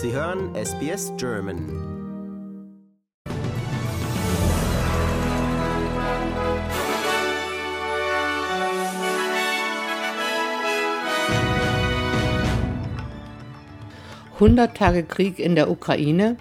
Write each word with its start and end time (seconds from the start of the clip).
Sie 0.00 0.12
hören 0.12 0.54
SBS 0.54 1.12
German. 1.16 1.56
Hundert 14.38 14.76
Tage 14.76 15.02
Krieg 15.02 15.40
in 15.40 15.56
der 15.56 15.68
Ukraine. 15.68 16.36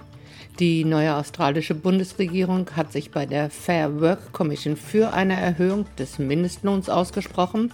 Die 0.59 0.85
neue 0.85 1.15
australische 1.15 1.73
Bundesregierung 1.73 2.69
hat 2.75 2.91
sich 2.91 3.09
bei 3.09 3.25
der 3.25 3.49
Fair 3.49 3.99
Work 3.99 4.33
Commission 4.33 4.75
für 4.75 5.13
eine 5.13 5.33
Erhöhung 5.33 5.87
des 5.97 6.19
Mindestlohns 6.19 6.89
ausgesprochen 6.89 7.73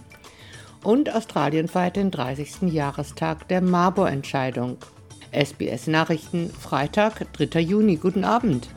und 0.82 1.14
Australien 1.14 1.68
feiert 1.68 1.98
den 1.98 2.10
30. 2.10 2.72
Jahrestag 2.72 3.50
der 3.50 3.60
Marbo-Entscheidung. 3.60 4.78
SBS 5.34 5.88
Nachrichten, 5.88 6.52
Freitag, 6.52 7.26
3. 7.34 7.60
Juni. 7.60 7.96
Guten 7.96 8.24
Abend. 8.24 8.68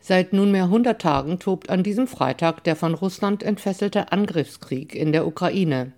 Seit 0.00 0.32
nunmehr 0.32 0.64
100 0.64 1.00
Tagen 1.00 1.38
tobt 1.38 1.70
an 1.70 1.82
diesem 1.82 2.06
Freitag 2.06 2.64
der 2.64 2.76
von 2.76 2.94
Russland 2.94 3.42
entfesselte 3.42 4.12
Angriffskrieg 4.12 4.94
in 4.94 5.12
der 5.12 5.26
Ukraine. 5.26 5.92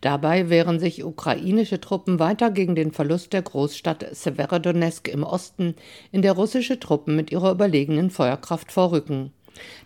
Dabei 0.00 0.50
wehren 0.50 0.78
sich 0.78 1.04
ukrainische 1.04 1.80
Truppen 1.80 2.18
weiter 2.18 2.50
gegen 2.50 2.74
den 2.74 2.92
Verlust 2.92 3.32
der 3.32 3.42
Großstadt 3.42 4.06
Severodonetsk 4.12 5.08
im 5.08 5.22
Osten, 5.22 5.74
in 6.12 6.22
der 6.22 6.32
russische 6.32 6.80
Truppen 6.80 7.16
mit 7.16 7.32
ihrer 7.32 7.52
überlegenen 7.52 8.10
Feuerkraft 8.10 8.72
vorrücken. 8.72 9.32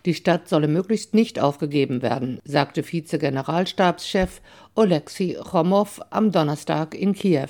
Die 0.05 0.13
Stadt 0.13 0.47
solle 0.47 0.67
möglichst 0.67 1.13
nicht 1.13 1.39
aufgegeben 1.39 2.01
werden, 2.01 2.39
sagte 2.43 2.83
Vize-Generalstabschef 2.83 4.41
Oleksiy 4.75 5.35
Chomow 5.35 6.01
am 6.09 6.31
Donnerstag 6.31 6.93
in 6.95 7.13
Kiew. 7.13 7.49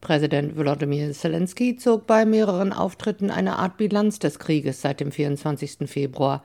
Präsident 0.00 0.56
Volodymyr 0.56 1.12
Zelensky 1.12 1.76
zog 1.76 2.06
bei 2.06 2.24
mehreren 2.24 2.72
Auftritten 2.72 3.30
eine 3.30 3.58
Art 3.58 3.76
Bilanz 3.76 4.18
des 4.18 4.38
Krieges 4.38 4.80
seit 4.80 5.00
dem 5.00 5.10
24. 5.10 5.88
Februar. 5.88 6.44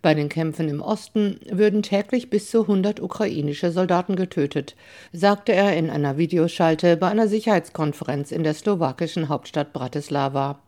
Bei 0.00 0.14
den 0.14 0.28
Kämpfen 0.28 0.68
im 0.68 0.80
Osten 0.80 1.40
würden 1.50 1.82
täglich 1.82 2.30
bis 2.30 2.50
zu 2.50 2.62
100 2.62 3.00
ukrainische 3.00 3.72
Soldaten 3.72 4.14
getötet, 4.14 4.76
sagte 5.12 5.52
er 5.52 5.76
in 5.76 5.90
einer 5.90 6.16
Videoschalte 6.16 6.96
bei 6.96 7.08
einer 7.08 7.26
Sicherheitskonferenz 7.26 8.30
in 8.30 8.44
der 8.44 8.54
slowakischen 8.54 9.28
Hauptstadt 9.28 9.72
Bratislava. 9.72 10.60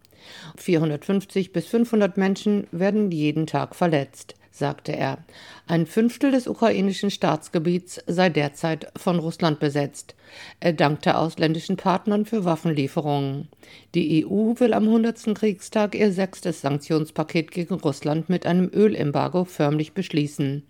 450 0.56 1.52
bis 1.52 1.66
500 1.66 2.16
Menschen 2.16 2.66
werden 2.72 3.10
jeden 3.12 3.46
Tag 3.46 3.76
verletzt 3.76 4.34
sagte 4.60 4.92
er. 4.92 5.18
Ein 5.66 5.86
Fünftel 5.86 6.30
des 6.30 6.46
ukrainischen 6.46 7.10
Staatsgebiets 7.10 8.00
sei 8.06 8.28
derzeit 8.28 8.86
von 8.96 9.18
Russland 9.18 9.58
besetzt. 9.58 10.14
Er 10.60 10.72
dankte 10.72 11.16
ausländischen 11.16 11.76
Partnern 11.76 12.24
für 12.24 12.44
Waffenlieferungen. 12.44 13.48
Die 13.96 14.24
EU 14.24 14.54
will 14.60 14.72
am 14.72 14.84
100. 14.84 15.34
Kriegstag 15.34 15.96
ihr 15.96 16.12
sechstes 16.12 16.60
Sanktionspaket 16.60 17.50
gegen 17.50 17.74
Russland 17.74 18.28
mit 18.28 18.46
einem 18.46 18.70
Ölembargo 18.72 19.44
förmlich 19.44 19.92
beschließen. 19.92 20.62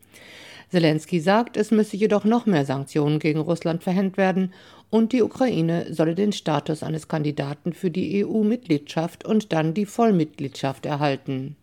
Zelensky 0.71 1.21
sagt, 1.21 1.57
es 1.57 1.73
müsse 1.73 1.97
jedoch 1.97 2.25
noch 2.25 2.47
mehr 2.47 2.65
Sanktionen 2.65 3.19
gegen 3.19 3.41
Russland 3.41 3.83
verhängt 3.83 4.17
werden 4.17 4.55
und 4.89 5.13
die 5.13 5.23
Ukraine 5.23 5.93
solle 5.93 6.15
den 6.15 6.33
Status 6.33 6.83
eines 6.83 7.09
Kandidaten 7.09 7.73
für 7.73 7.91
die 7.91 8.25
EU-Mitgliedschaft 8.25 9.25
und 9.25 9.53
dann 9.53 9.75
die 9.75 9.87
Vollmitgliedschaft 9.87 10.87
erhalten. 10.87 11.57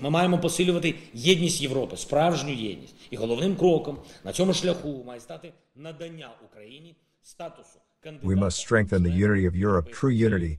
Ми 0.00 0.10
маємо 0.10 0.38
посилювати 0.38 0.94
єдність 1.14 1.62
Європи, 1.62 1.96
справжню 1.96 2.52
єдність. 2.52 2.94
І 3.10 3.16
головним 3.16 3.56
кроком 3.56 3.98
на 4.24 4.32
цьому 4.32 4.54
шляху 4.54 5.04
має 5.06 5.20
стати 5.20 5.52
надання 5.76 6.30
Україні 6.50 6.96
статусу 7.22 7.78
We 8.22 8.36
must 8.36 8.58
strengthen 8.58 9.02
the 9.02 9.10
unity 9.10 9.46
of 9.46 9.56
Europe, 9.56 9.90
true 9.90 10.10
unity. 10.10 10.58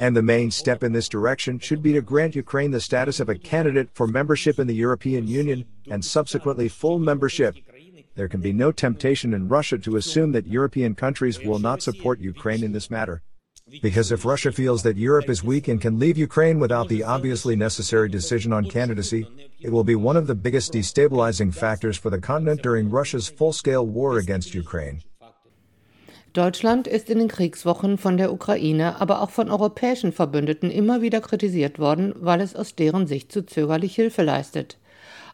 And 0.00 0.16
the 0.16 0.22
main 0.22 0.50
step 0.50 0.82
in 0.82 0.92
this 0.92 1.08
direction 1.08 1.60
should 1.60 1.84
be 1.84 1.92
to 1.92 2.00
grant 2.00 2.34
Ukraine 2.34 2.72
the 2.72 2.80
status 2.80 3.20
of 3.20 3.28
a 3.28 3.38
candidate 3.38 3.90
for 3.94 4.08
membership 4.08 4.58
in 4.58 4.66
the 4.66 4.74
European 4.74 5.28
Union 5.28 5.66
and 5.88 6.04
subsequently 6.04 6.68
full 6.68 6.98
membership. 6.98 7.54
There 8.16 8.28
can 8.28 8.40
be 8.40 8.52
no 8.52 8.72
temptation 8.72 9.32
in 9.34 9.46
Russia 9.46 9.78
to 9.78 9.96
assume 9.96 10.32
that 10.32 10.48
European 10.48 10.96
countries 10.96 11.38
will 11.38 11.60
not 11.60 11.80
support 11.80 12.18
Ukraine 12.18 12.64
in 12.64 12.72
this 12.72 12.90
matter. 12.90 13.22
Because 13.81 14.11
if 14.11 14.25
Russia 14.25 14.51
feels 14.51 14.83
that 14.83 14.95
Europe 14.95 15.27
is 15.27 15.43
weak 15.43 15.67
and 15.67 15.81
can 15.81 15.97
leave 15.97 16.19
Ukraine 16.19 16.59
without 16.59 16.87
the 16.87 17.03
obviously 17.03 17.55
necessary 17.55 18.07
decision 18.07 18.53
on 18.53 18.69
candidacy, 18.69 19.25
it 19.59 19.71
will 19.71 19.83
be 19.83 19.95
one 19.95 20.15
of 20.15 20.27
the 20.27 20.35
biggest 20.35 20.71
destabilizing 20.71 21.51
factors 21.51 21.97
for 21.97 22.11
the 22.11 22.19
continent 22.19 22.61
during 22.61 22.91
Russia's 22.91 23.27
full-scale 23.27 23.87
war 23.87 24.19
against 24.19 24.53
Ukraine. 24.53 25.01
Deutschland 26.33 26.85
ist 26.85 27.09
in 27.09 27.17
den 27.17 27.27
Kriegswochen 27.27 27.97
von 27.97 28.17
der 28.17 28.31
Ukraine, 28.31 29.01
aber 29.01 29.21
auch 29.21 29.31
von 29.31 29.49
europäischen 29.49 30.11
Verbündeten 30.11 30.69
immer 30.69 31.01
wieder 31.01 31.21
kritisiert 31.21 31.79
worden, 31.79 32.13
weil 32.19 32.41
es 32.41 32.55
aus 32.55 32.75
deren 32.75 33.07
Sicht 33.07 33.31
zu 33.31 33.47
zögerlich 33.47 33.95
Hilfe 33.95 34.21
leistet. 34.21 34.77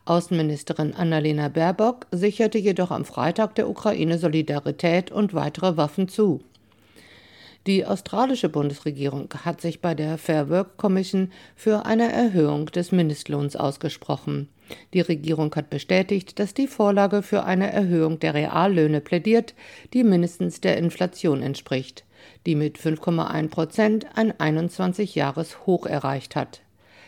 Außenministerin 0.06 0.94
Annalena 0.94 1.50
Baerbock 1.50 2.08
sicherte 2.12 2.60
jedoch 2.60 2.92
am 2.92 3.04
Freitag 3.04 3.56
der 3.56 3.68
Ukraine 3.68 4.18
Solidarität 4.18 5.12
und 5.12 5.34
weitere 5.34 5.76
Waffen 5.76 6.08
zu. 6.08 6.42
Die 7.68 7.86
australische 7.86 8.50
Bundesregierung 8.50 9.30
hat 9.46 9.62
sich 9.62 9.82
bei 9.82 9.94
der 9.94 10.18
Fair 10.18 10.50
Work 10.50 10.78
Commission 10.78 11.32
für 11.56 11.86
eine 11.86 12.12
Erhöhung 12.12 12.66
des 12.66 12.92
Mindestlohns 12.92 13.56
ausgesprochen. 13.56 14.50
Die 14.96 15.02
Regierung 15.02 15.54
hat 15.54 15.70
bestätigt, 15.70 16.40
dass 16.40 16.56
die 16.56 16.66
Vorlage 16.66 17.22
für 17.22 17.44
eine 17.44 17.72
Erhöhung 17.72 18.20
der 18.20 18.34
Reallöhne 18.34 19.00
plädiert, 19.00 19.54
die 19.94 20.04
mindestens 20.04 20.60
der 20.60 20.78
Inflation 20.78 21.44
entspricht, 21.44 22.04
die 22.48 22.56
mit 22.56 22.80
5,1 22.80 23.50
Prozent 23.50 24.06
ein 24.16 24.32
21-Jahres-Hoch 24.34 25.86
erreicht 25.86 26.36
hat. 26.36 26.62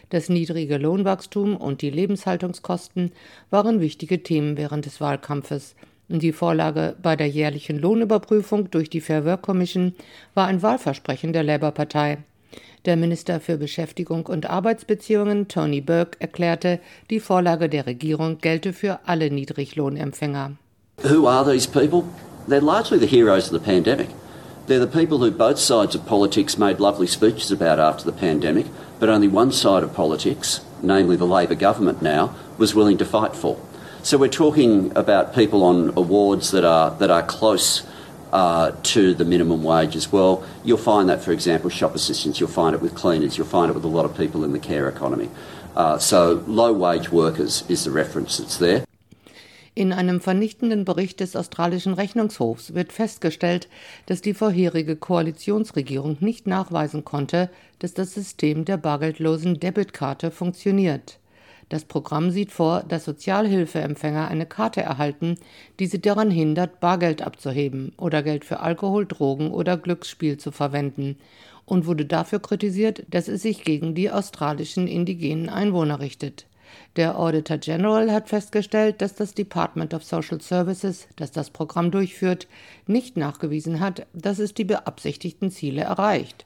Das 0.09 0.29
niedrige 0.29 0.77
Lohnwachstum 0.77 1.57
und 1.57 1.81
die 1.81 1.89
Lebenshaltungskosten 1.89 3.11
waren 3.49 3.81
wichtige 3.81 4.21
Themen 4.21 4.55
während 4.57 4.85
des 4.85 5.01
Wahlkampfes. 5.01 5.73
Die 6.09 6.33
Vorlage 6.33 6.95
bei 7.01 7.15
der 7.15 7.27
jährlichen 7.27 7.79
Lohnüberprüfung 7.79 8.69
durch 8.69 8.89
die 8.89 9.01
Fair 9.01 9.25
Work 9.25 9.43
Commission 9.43 9.93
war 10.33 10.47
ein 10.47 10.61
Wahlversprechen 10.61 11.31
der 11.31 11.43
Labour-Partei. 11.43 12.17
Der 12.85 12.97
Minister 12.97 13.39
für 13.39 13.57
Beschäftigung 13.57 14.25
und 14.25 14.49
Arbeitsbeziehungen 14.49 15.47
Tony 15.47 15.79
Burke 15.79 16.19
erklärte, 16.19 16.79
die 17.09 17.21
Vorlage 17.21 17.69
der 17.69 17.85
Regierung 17.85 18.39
gelte 18.39 18.73
für 18.73 18.99
alle 19.05 19.31
Niedriglohnempfänger. 19.31 20.57
Who 21.01 21.27
are 21.27 21.49
these 21.49 21.67
people? 21.67 22.03
They're 22.49 22.61
largely 22.61 22.99
the 22.99 23.07
heroes 23.07 23.51
of 23.51 23.53
the 23.53 23.65
pandemic. 23.65 24.09
They're 24.67 24.79
the 24.79 24.87
people 24.87 25.17
who 25.17 25.31
both 25.31 25.57
sides 25.57 25.95
of 25.95 26.05
politics 26.05 26.57
made 26.57 26.79
lovely 26.79 27.07
speeches 27.07 27.51
about 27.51 27.79
after 27.79 28.03
the 28.03 28.17
pandemic, 28.17 28.65
but 28.99 29.09
only 29.09 29.29
one 29.29 29.51
side 29.51 29.83
of 29.83 29.93
politics, 29.93 30.61
namely 30.81 31.15
the 31.15 31.25
Labor 31.25 31.55
government 31.55 32.01
now, 32.01 32.35
was 32.57 32.75
willing 32.75 32.97
to 32.97 33.05
fight 33.05 33.35
for. 33.35 33.57
So 34.03 34.17
we're 34.17 34.27
talking 34.27 34.91
about 34.97 35.33
people 35.33 35.63
on 35.63 35.93
awards 35.95 36.51
that 36.51 36.65
are 36.65 36.91
that 36.97 37.09
are 37.09 37.23
close 37.23 37.83
uh, 38.33 38.73
to 38.83 39.13
the 39.13 39.23
minimum 39.23 39.63
wage 39.63 39.95
as 39.95 40.11
well. 40.11 40.43
You'll 40.65 40.77
find 40.77 41.07
that, 41.07 41.23
for 41.23 41.31
example, 41.31 41.69
shop 41.69 41.95
assistants. 41.95 42.37
You'll 42.37 42.49
find 42.49 42.75
it 42.75 42.81
with 42.81 42.95
cleaners. 42.95 43.37
You'll 43.37 43.47
find 43.47 43.71
it 43.71 43.75
with 43.75 43.85
a 43.85 43.87
lot 43.87 44.03
of 44.03 44.17
people 44.17 44.43
in 44.43 44.51
the 44.51 44.59
care 44.59 44.89
economy. 44.89 45.29
Uh, 45.73 45.99
so 45.99 46.43
low 46.47 46.73
wage 46.73 47.13
workers 47.13 47.63
is 47.69 47.85
the 47.85 47.91
reference 47.91 48.37
that's 48.39 48.57
there. 48.57 48.83
In 49.73 49.93
einem 49.93 50.19
vernichtenden 50.19 50.83
Bericht 50.83 51.21
des 51.21 51.37
australischen 51.37 51.93
Rechnungshofs 51.93 52.73
wird 52.73 52.91
festgestellt, 52.91 53.69
dass 54.07 54.19
die 54.19 54.33
vorherige 54.33 54.97
Koalitionsregierung 54.97 56.17
nicht 56.19 56.45
nachweisen 56.45 57.05
konnte, 57.05 57.49
dass 57.79 57.93
das 57.93 58.13
System 58.13 58.65
der 58.65 58.75
bargeldlosen 58.75 59.61
Debitkarte 59.61 60.29
funktioniert. 60.29 61.19
Das 61.69 61.85
Programm 61.85 62.31
sieht 62.31 62.51
vor, 62.51 62.83
dass 62.87 63.05
Sozialhilfeempfänger 63.05 64.27
eine 64.27 64.45
Karte 64.45 64.81
erhalten, 64.81 65.37
die 65.79 65.87
sie 65.87 66.01
daran 66.01 66.31
hindert, 66.31 66.79
Bargeld 66.79 67.21
abzuheben 67.21 67.93
oder 67.97 68.23
Geld 68.23 68.45
für 68.45 68.59
Alkohol, 68.59 69.05
Drogen 69.05 69.51
oder 69.51 69.77
Glücksspiel 69.77 70.37
zu 70.37 70.51
verwenden 70.51 71.17
und 71.65 71.85
wurde 71.85 72.05
dafür 72.05 72.39
kritisiert, 72.39 73.03
dass 73.09 73.27
es 73.27 73.41
sich 73.41 73.63
gegen 73.63 73.95
die 73.95 74.11
australischen 74.11 74.87
indigenen 74.87 75.49
Einwohner 75.49 75.99
richtet. 75.99 76.45
Der 76.95 77.19
Auditor 77.19 77.57
General 77.57 78.11
hat 78.11 78.29
festgestellt, 78.29 79.01
dass 79.01 79.15
das 79.15 79.33
Department 79.33 79.93
of 79.93 80.03
Social 80.03 80.41
Services, 80.41 81.07
das 81.15 81.31
das 81.31 81.49
Programm 81.49 81.91
durchführt, 81.91 82.47
nicht 82.87 83.15
nachgewiesen 83.15 83.79
hat, 83.79 84.05
dass 84.13 84.39
es 84.39 84.53
die 84.53 84.63
beabsichtigten 84.63 85.51
Ziele 85.51 85.81
erreicht. 85.81 86.45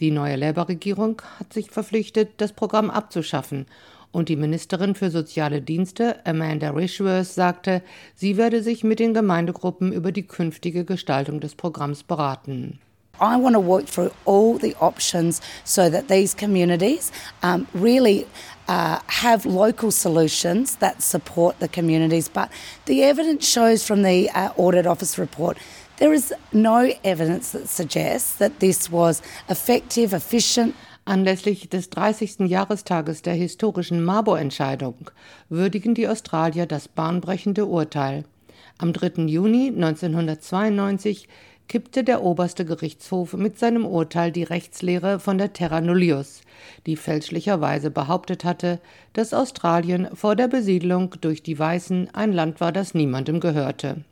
Die 0.00 0.10
neue 0.10 0.36
Labour-Regierung 0.36 1.22
hat 1.38 1.52
sich 1.52 1.70
verpflichtet, 1.70 2.30
das 2.38 2.52
Programm 2.52 2.90
abzuschaffen 2.90 3.66
und 4.12 4.28
die 4.28 4.36
Ministerin 4.36 4.94
für 4.94 5.10
soziale 5.10 5.60
Dienste, 5.60 6.24
Amanda 6.24 6.70
Rishworth, 6.70 7.26
sagte, 7.26 7.82
sie 8.14 8.36
werde 8.36 8.62
sich 8.62 8.84
mit 8.84 9.00
den 9.00 9.14
Gemeindegruppen 9.14 9.92
über 9.92 10.12
die 10.12 10.22
künftige 10.22 10.84
Gestaltung 10.84 11.40
des 11.40 11.54
Programms 11.54 12.02
beraten. 12.02 12.78
I 13.20 13.36
want 13.36 13.54
to 13.54 13.60
work 13.60 13.86
through 13.86 14.10
all 14.24 14.58
the 14.58 14.74
options 14.80 15.40
so 15.64 15.88
that 15.90 16.08
these 16.08 16.34
communities 16.34 17.12
um, 17.42 17.66
really 17.74 18.26
uh, 18.68 18.98
have 19.06 19.44
local 19.46 19.92
solutions 19.92 20.76
that 20.76 21.02
support 21.02 21.60
the 21.60 21.68
communities. 21.68 22.28
But 22.28 22.48
the 22.86 23.02
evidence 23.04 23.46
shows 23.46 23.84
from 23.84 24.02
the 24.02 24.30
uh, 24.30 24.50
Audit 24.56 24.86
Office 24.86 25.18
report 25.18 25.58
there 25.98 26.12
is 26.12 26.34
no 26.52 26.92
evidence 27.04 27.52
that 27.52 27.68
suggests 27.68 28.34
that 28.36 28.58
this 28.58 28.90
was 28.90 29.22
effective, 29.48 30.12
efficient. 30.12 30.74
Anlässlich 31.04 31.68
des 31.68 31.90
30. 31.90 32.40
Jahrestages 32.46 33.22
der 33.22 33.34
historischen 33.34 34.04
Mabo-Entscheidung 34.04 35.10
würdigen 35.48 35.94
die 35.94 36.06
Australier 36.06 36.66
das 36.66 36.86
bahnbrechende 36.86 37.66
Urteil. 37.66 38.24
Am 38.78 38.92
3. 38.92 39.24
Juni 39.24 39.72
1992 39.74 41.28
kippte 41.66 42.04
der 42.04 42.22
oberste 42.22 42.64
Gerichtshof 42.64 43.32
mit 43.32 43.58
seinem 43.58 43.84
Urteil 43.84 44.30
die 44.30 44.44
Rechtslehre 44.44 45.18
von 45.18 45.38
der 45.38 45.52
Terra 45.52 45.80
Nullius, 45.80 46.42
die 46.86 46.96
fälschlicherweise 46.96 47.90
behauptet 47.90 48.44
hatte, 48.44 48.78
dass 49.12 49.34
Australien 49.34 50.08
vor 50.14 50.36
der 50.36 50.46
Besiedlung 50.46 51.16
durch 51.20 51.42
die 51.42 51.58
Weißen 51.58 52.10
ein 52.14 52.32
Land 52.32 52.60
war, 52.60 52.70
das 52.70 52.94
niemandem 52.94 53.40
gehörte. 53.40 54.04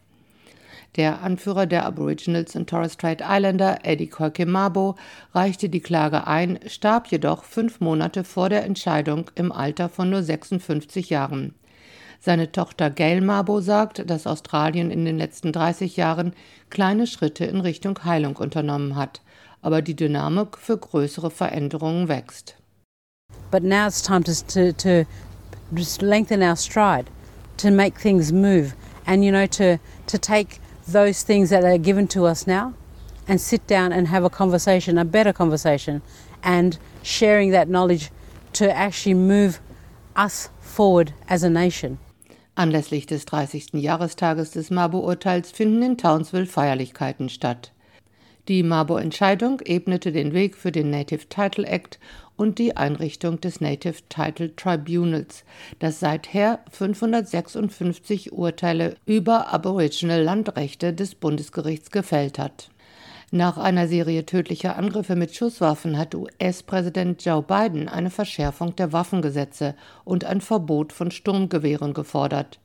Der 0.96 1.22
Anführer 1.22 1.66
der 1.66 1.86
Aboriginals 1.86 2.56
und 2.56 2.68
Torres 2.68 2.94
Strait 2.94 3.20
Islander, 3.20 3.78
Eddie 3.84 4.08
Koike-Mabo, 4.08 4.96
reichte 5.32 5.68
die 5.68 5.80
Klage 5.80 6.26
ein, 6.26 6.58
starb 6.66 7.06
jedoch 7.08 7.44
fünf 7.44 7.80
Monate 7.80 8.24
vor 8.24 8.48
der 8.48 8.64
Entscheidung 8.64 9.30
im 9.36 9.52
Alter 9.52 9.88
von 9.88 10.10
nur 10.10 10.22
56 10.22 11.10
Jahren. 11.10 11.54
Seine 12.18 12.52
Tochter 12.52 12.90
Gail 12.90 13.20
Mabo 13.20 13.60
sagt, 13.60 14.10
dass 14.10 14.26
Australien 14.26 14.90
in 14.90 15.04
den 15.04 15.16
letzten 15.16 15.52
30 15.52 15.96
Jahren 15.96 16.34
kleine 16.68 17.06
Schritte 17.06 17.44
in 17.44 17.60
Richtung 17.60 17.98
Heilung 18.04 18.36
unternommen 18.36 18.96
hat, 18.96 19.22
aber 19.62 19.82
die 19.82 19.96
Dynamik 19.96 20.58
für 20.58 20.76
größere 20.76 21.30
Veränderungen 21.30 22.08
wächst. 22.08 22.56
But 23.50 23.62
now 23.62 23.86
it's 23.86 24.02
time 24.02 24.22
to, 24.24 24.32
to, 24.52 24.72
to 24.72 25.06
lengthen 26.04 26.42
our 26.42 26.56
stride, 26.56 27.06
to 27.56 27.70
make 27.70 27.98
things 27.98 28.32
move, 28.32 28.74
and 29.06 29.24
you 29.24 29.30
know, 29.30 29.46
to, 29.46 29.78
to 30.06 30.18
take 30.18 30.60
those 30.92 31.22
things 31.22 31.50
that 31.50 31.64
are 31.64 31.78
given 31.78 32.06
to 32.08 32.26
us 32.26 32.46
now 32.46 32.74
and 33.28 33.40
sit 33.40 33.66
down 33.66 33.92
and 33.92 34.08
have 34.08 34.24
a 34.24 34.30
conversation, 34.30 34.98
a 34.98 35.04
better 35.04 35.32
conversation, 35.32 36.02
and 36.42 36.78
sharing 37.02 37.50
that 37.50 37.68
knowledge 37.68 38.10
to 38.52 38.70
actually 38.74 39.14
move 39.14 39.60
us 40.16 40.48
forward 40.60 41.12
as 41.28 41.42
a 41.42 41.50
nation. 41.50 41.98
Anlässlich 42.56 43.06
des 43.06 43.24
30. 43.24 43.80
Jahrestages 43.80 44.50
des 44.50 44.70
Mabo-Urteils 44.70 45.52
finden 45.52 45.82
in 45.82 45.96
Townsville 45.96 46.46
Feierlichkeiten 46.46 47.28
statt. 47.28 47.70
Die 48.48 48.62
Mabo-Entscheidung 48.62 49.60
ebnete 49.60 50.12
den 50.12 50.32
Weg 50.32 50.56
für 50.56 50.72
den 50.72 50.90
Native 50.90 51.28
Title 51.28 51.66
Act 51.66 51.98
und 52.36 52.58
die 52.58 52.76
Einrichtung 52.76 53.40
des 53.40 53.60
Native 53.60 53.96
Title 54.08 54.56
Tribunals, 54.56 55.44
das 55.78 56.00
seither 56.00 56.60
556 56.70 58.32
Urteile 58.32 58.96
über 59.04 59.52
Aboriginal 59.52 60.22
Landrechte 60.22 60.94
des 60.94 61.14
Bundesgerichts 61.14 61.90
gefällt 61.90 62.38
hat. 62.38 62.70
Nach 63.30 63.58
einer 63.58 63.86
Serie 63.86 64.26
tödlicher 64.26 64.76
Angriffe 64.76 65.14
mit 65.14 65.36
Schusswaffen 65.36 65.96
hat 65.96 66.16
US-Präsident 66.16 67.24
Joe 67.24 67.42
Biden 67.42 67.88
eine 67.88 68.10
Verschärfung 68.10 68.74
der 68.74 68.92
Waffengesetze 68.92 69.76
und 70.04 70.24
ein 70.24 70.40
Verbot 70.40 70.92
von 70.92 71.12
Sturmgewehren 71.12 71.94
gefordert. 71.94 72.58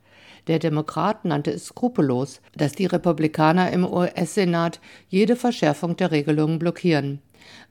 Der 0.46 0.60
Demokrat 0.60 1.24
nannte 1.24 1.50
es 1.50 1.66
skrupellos, 1.66 2.40
dass 2.54 2.72
die 2.72 2.86
Republikaner 2.86 3.72
im 3.72 3.84
US-Senat 3.84 4.80
jede 5.08 5.34
Verschärfung 5.34 5.96
der 5.96 6.12
Regelungen 6.12 6.58
blockieren. 6.58 7.20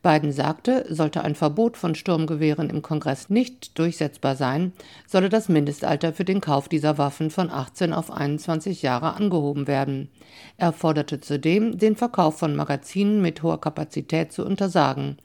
Biden 0.03 0.31
sagte, 0.31 0.85
sollte 0.89 1.23
ein 1.23 1.35
Verbot 1.35 1.77
von 1.77 1.95
Sturmgewehren 1.95 2.69
im 2.69 2.81
Kongress 2.81 3.29
nicht 3.29 3.77
durchsetzbar 3.77 4.35
sein, 4.35 4.73
solle 5.07 5.29
das 5.29 5.49
Mindestalter 5.49 6.13
für 6.13 6.25
den 6.25 6.41
Kauf 6.41 6.69
dieser 6.69 6.97
Waffen 6.97 7.29
von 7.31 7.49
18 7.49 7.93
auf 7.93 8.11
21 8.11 8.81
Jahre 8.81 9.13
angehoben 9.13 9.67
werden. 9.67 10.09
Er 10.57 10.73
forderte 10.73 11.19
zudem, 11.21 11.77
den 11.77 11.95
Verkauf 11.95 12.37
von 12.37 12.55
Magazinen 12.55 13.21
mit 13.21 13.41
hoher 13.43 13.59
Kapazität 13.59 14.31
zu 14.31 14.45
untersagen. 14.45 15.17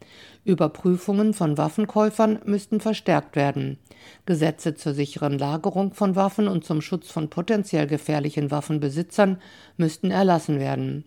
Überprüfungen 0.45 1.35
von 1.35 1.59
Waffenkäufern 1.59 2.39
müssten 2.47 2.81
verstärkt 2.81 3.37
werden. 3.37 3.79
Gesetze 4.25 4.75
zur 4.75 4.95
sicheren 4.95 5.39
Lagerung 5.39 5.93
von 5.93 6.17
Waffen 6.17 6.49
und 6.49 6.65
zum 6.65 6.81
Schutz 6.81 7.11
von 7.11 7.29
potenziell 7.29 7.87
gefährlichen 7.87 8.51
Waffenbesitzern 8.51 9.41
müssten 9.77 10.11
erlassen 10.11 10.59
werden. 10.59 11.05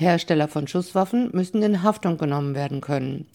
Hersteller 0.00 0.48
von 0.48 0.66
Schusswaffen 0.66 1.30
müssen 1.32 1.62
in 1.62 1.82
Haftung 1.82 2.18
genommen 2.18 2.54
werden 2.54 2.80
können. 2.80 3.26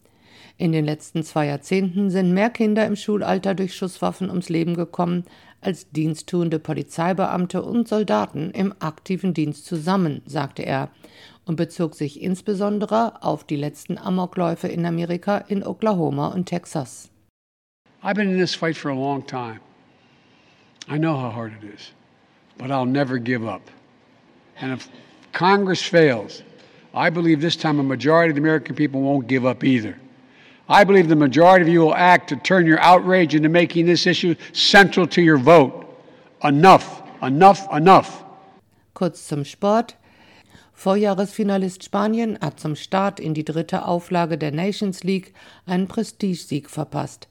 In 0.58 0.72
den 0.72 0.86
letzten 0.86 1.24
zwei 1.24 1.48
Jahrzehnten 1.48 2.10
sind 2.10 2.34
mehr 2.34 2.50
Kinder 2.50 2.86
im 2.86 2.96
Schulalter 2.96 3.54
durch 3.56 3.76
Schusswaffen 3.76 4.30
ums 4.30 4.50
Leben 4.50 4.76
gekommen 4.76 5.26
als 5.60 5.90
diensttuende 5.90 6.60
Polizeibeamte 6.60 7.62
und 7.62 7.88
Soldaten 7.88 8.52
im 8.52 8.74
aktiven 8.80 9.34
Dienst 9.34 9.66
zusammen, 9.66 10.22
sagte 10.26 10.66
er 10.66 10.90
und 11.46 11.58
bezog 11.58 11.96
sich 11.96 12.22
insbesondere 12.22 13.22
auf 13.22 13.44
die 13.44 13.56
letzten 13.56 13.98
Amokläufe 13.98 14.68
in 14.68 14.86
Amerika 14.86 15.38
in 15.38 15.64
Oklahoma 15.64 16.28
und 16.30 16.46
Texas. 16.46 17.10
I've 18.02 18.16
been 18.16 18.30
in 18.30 18.38
this 18.38 18.56
fight 18.56 18.78
for 18.78 18.92
a 18.92 18.96
long 18.96 19.26
time. 19.26 19.60
I 20.88 20.98
know 20.98 21.16
how 21.16 21.32
hard 21.32 21.52
it 21.52 21.74
is, 21.74 21.92
but 22.58 22.70
I'll 22.70 22.86
never 22.86 23.20
give 23.20 23.44
up. 23.46 23.62
And 24.62 24.72
if 24.72 24.88
Congress 25.34 25.82
fails, 25.82 26.44
I 26.95 27.09
believe 27.09 27.42
this 27.42 27.57
time 27.57 27.80
a 27.80 27.83
majority 27.83 28.30
of 28.30 28.36
the 28.36 28.42
American 28.42 28.74
people 28.74 29.01
won't 29.01 29.27
give 29.27 29.45
up 29.45 29.65
either. 29.65 29.97
I 30.69 30.86
believe 30.86 31.09
the 31.09 31.15
majority 31.15 31.63
of 31.63 31.68
you 31.68 31.81
will 31.81 31.94
act 31.94 32.30
to 32.30 32.38
turn 32.38 32.65
your 32.65 32.80
outrage 32.80 33.36
into 33.36 33.50
making 33.50 33.86
this 33.86 34.07
issue 34.07 34.36
central 34.53 35.06
to 35.07 35.21
your 35.21 35.38
vote. 35.38 35.86
Enough, 36.42 37.03
enough, 37.21 37.68
enough. 37.71 38.24
Kurz 38.94 39.27
zum 39.27 39.44
Sport. 39.44 39.97
Vorjahresfinalist 40.74 41.83
Spanien 41.83 42.39
hat 42.39 42.62
zum 42.62 42.77
Start 42.77 43.19
in 43.19 43.33
die 43.33 43.45
dritte 43.45 43.86
Auflage 43.86 44.38
der 44.38 44.51
Nations 44.51 45.03
League 45.03 45.33
einen 45.65 45.88
Prestigesieg 45.88 46.69
verpasst. 46.69 47.27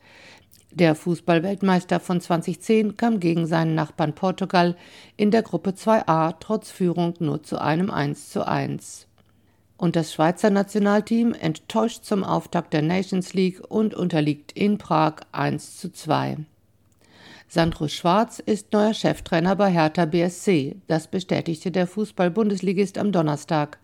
Der 0.70 0.94
Fußballweltmeister 0.94 2.00
von 2.00 2.20
2010 2.20 2.96
kam 2.96 3.18
gegen 3.18 3.46
seinen 3.46 3.74
Nachbarn 3.74 4.14
Portugal 4.14 4.76
in 5.16 5.30
der 5.30 5.42
Gruppe 5.42 5.70
2a 5.70 6.34
trotz 6.38 6.70
Führung 6.70 7.14
nur 7.18 7.42
zu 7.42 7.58
einem 7.58 7.90
1 7.90 8.30
zu 8.30 8.46
1. 8.46 9.06
Und 9.76 9.96
das 9.96 10.12
Schweizer 10.12 10.50
Nationalteam 10.50 11.34
enttäuscht 11.34 12.04
zum 12.04 12.24
Auftakt 12.24 12.72
der 12.72 12.82
Nations 12.82 13.34
League 13.34 13.60
und 13.68 13.94
unterliegt 13.94 14.52
in 14.52 14.78
Prag 14.78 15.16
1 15.32 15.78
zu 15.78 15.92
2. 15.92 16.38
Sandro 17.48 17.88
Schwarz 17.88 18.40
ist 18.40 18.72
neuer 18.72 18.94
Cheftrainer 18.94 19.54
bei 19.56 19.70
Hertha 19.70 20.06
BSC. 20.06 20.76
Das 20.86 21.06
bestätigte 21.06 21.70
der 21.70 21.86
Fußball-Bundesligist 21.86 22.98
am 22.98 23.12
Donnerstag. 23.12 23.78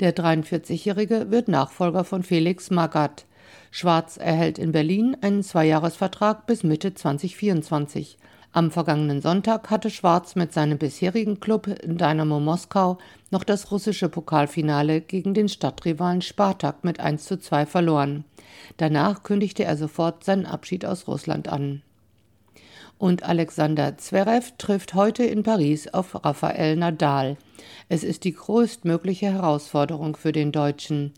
Der 0.00 0.14
43-Jährige 0.14 1.30
wird 1.30 1.48
Nachfolger 1.48 2.04
von 2.04 2.22
Felix 2.22 2.70
Magath. 2.70 3.24
Schwarz 3.70 4.16
erhält 4.16 4.58
in 4.58 4.72
Berlin 4.72 5.16
einen 5.20 5.42
Zweijahresvertrag 5.42 6.46
bis 6.46 6.64
Mitte 6.64 6.94
2024. 6.94 8.18
Am 8.54 8.70
vergangenen 8.70 9.20
Sonntag 9.20 9.68
hatte 9.68 9.90
Schwarz 9.90 10.36
mit 10.36 10.52
seinem 10.52 10.78
bisherigen 10.78 11.40
Club 11.40 11.74
Dynamo 11.82 12.38
Moskau 12.38 12.98
noch 13.32 13.42
das 13.42 13.72
russische 13.72 14.08
Pokalfinale 14.08 15.00
gegen 15.00 15.34
den 15.34 15.48
Stadtrivalen 15.48 16.22
Spartak 16.22 16.84
mit 16.84 17.00
1 17.00 17.24
zu 17.24 17.40
2 17.40 17.66
verloren. 17.66 18.24
Danach 18.76 19.24
kündigte 19.24 19.64
er 19.64 19.76
sofort 19.76 20.22
seinen 20.22 20.46
Abschied 20.46 20.84
aus 20.84 21.08
Russland 21.08 21.48
an. 21.48 21.82
Und 22.96 23.24
Alexander 23.24 23.98
Zverev 23.98 24.52
trifft 24.56 24.94
heute 24.94 25.24
in 25.24 25.42
Paris 25.42 25.88
auf 25.88 26.24
Rafael 26.24 26.76
Nadal. 26.76 27.36
Es 27.88 28.04
ist 28.04 28.22
die 28.22 28.34
größtmögliche 28.34 29.32
Herausforderung 29.32 30.14
für 30.14 30.30
den 30.30 30.52
Deutschen. 30.52 31.12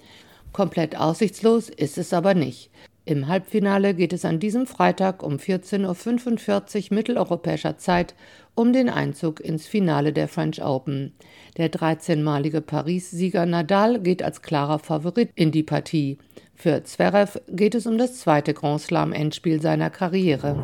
Komplett 0.55 0.97
aussichtslos 0.97 1.69
ist 1.69 1.99
es 1.99 2.15
aber 2.15 2.33
nicht. 2.33 2.71
Im 3.09 3.29
Halbfinale 3.29 3.95
geht 3.95 4.13
es 4.13 4.25
an 4.25 4.41
diesem 4.41 4.67
Freitag 4.67 5.23
um 5.23 5.37
14.45 5.37 6.91
Uhr 6.91 6.97
mitteleuropäischer 6.97 7.79
Zeit 7.79 8.17
um 8.57 8.73
den 8.73 8.89
Einzug 8.89 9.39
ins 9.39 9.69
Finale 9.69 10.13
der 10.13 10.27
French 10.27 10.61
Open. 10.61 11.13
Der 11.57 11.71
13-malige 11.71 12.61
Paris-Sieger 12.61 13.47
Nadal 13.47 14.01
geht 14.01 14.25
als 14.25 14.43
klarer 14.43 14.81
Favorit 14.81 15.31
in 15.37 15.53
die 15.53 15.63
Partie. 15.63 16.19
Für 16.57 16.83
Zverev 16.83 17.41
geht 17.49 17.77
es 17.77 17.87
um 17.87 17.97
das 17.97 18.19
zweite 18.19 18.55
Grand 18.55 18.81
Slam-Endspiel 18.81 19.63
seiner 19.63 19.91
Karriere. 19.91 20.61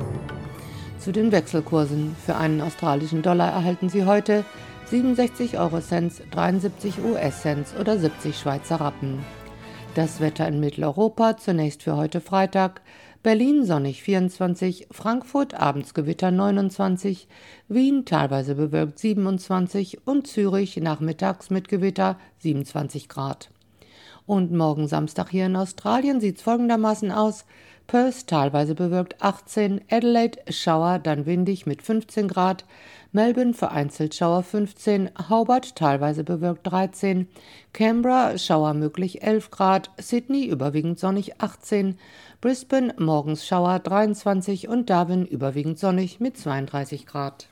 Zu 0.99 1.12
den 1.12 1.30
Wechselkursen. 1.30 2.16
Für 2.26 2.34
einen 2.34 2.61
australischen 2.61 3.22
Dollar 3.22 3.52
erhalten 3.52 3.88
Sie 3.88 4.04
heute 4.04 4.44
67 4.87 5.61
Euro 5.61 5.78
Cents, 5.78 6.20
73 6.32 6.94
US-Cents 7.04 7.76
oder 7.80 7.96
70 7.99 8.37
Schweizer 8.37 8.80
Rappen. 8.80 9.20
Das 9.94 10.20
Wetter 10.20 10.49
in 10.49 10.58
Mitteleuropa 10.58 11.37
zunächst 11.37 11.82
für 11.82 11.96
heute 11.96 12.22
Freitag. 12.22 12.80
Berlin 13.22 13.66
sonnig 13.66 14.02
24, 14.02 14.87
Frankfurt 14.90 15.52
abends 15.52 15.92
Gewitter 15.92 16.30
29, 16.30 17.28
Wien 17.68 18.06
teilweise 18.06 18.54
bewölkt 18.54 18.99
27 18.99 20.06
und 20.06 20.26
Zürich 20.26 20.78
nachmittags 20.78 21.50
mit 21.50 21.68
Gewitter 21.68 22.18
27 22.38 23.11
Grad. 23.11 23.50
Und 24.25 24.50
morgen 24.50 24.88
Samstag 24.88 25.28
hier 25.28 25.44
in 25.44 25.56
Australien 25.56 26.22
sieht 26.22 26.38
es 26.38 26.42
folgendermaßen 26.42 27.12
aus. 27.12 27.44
Perth 27.87 28.27
teilweise 28.27 28.75
bewölkt 28.75 29.23
18, 29.23 29.83
Adelaide 29.91 30.39
Schauer, 30.49 30.99
dann 30.99 31.27
windig 31.27 31.67
mit 31.67 31.83
15 31.83 32.29
Grad, 32.29 32.65
Melbourne 33.12 33.53
vereinzelt 33.53 34.15
Schauer 34.15 34.43
15, 34.43 35.11
Hobart 35.29 35.77
teilweise 35.77 36.25
bewölkt 36.25 36.67
13, 36.67 37.29
Canberra 37.73 38.39
Schauer 38.39 38.73
möglich 38.73 39.23
11 39.23 39.51
Grad, 39.51 39.91
Sydney 39.99 40.47
überwiegend 40.47 40.99
sonnig 40.99 41.41
18, 41.41 41.99
Brisbane 42.41 42.95
morgens 42.99 43.47
Schauer 43.47 43.79
23 43.81 44.69
und 44.69 44.89
Darwin 44.89 45.27
überwiegend 45.27 45.79
sonnig 45.79 46.21
mit 46.21 46.39
32 46.39 47.07
Grad. 47.07 47.51